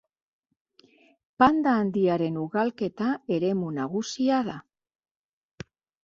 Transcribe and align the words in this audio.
Panda 1.41 1.73
handiaren 1.81 2.39
ugalketa 2.43 3.09
eremu 3.35 3.67
nagusia 3.75 4.39
da. 4.49 4.55